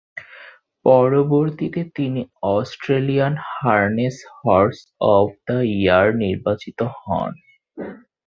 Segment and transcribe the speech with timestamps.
[0.85, 2.21] পরবর্তীতে তিনি
[2.55, 4.79] Australian harness horse
[5.13, 7.31] of the year নির্বাচিত হন।